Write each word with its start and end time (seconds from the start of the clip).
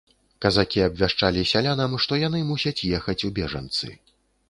Казакі 0.45 0.81
абвяшчалі 0.85 1.45
сялянам, 1.51 1.95
што 2.07 2.21
яны 2.27 2.43
мусяць 2.51 2.77
ехаць 2.97 3.19
у 3.31 3.35
бежанцы. 3.41 3.97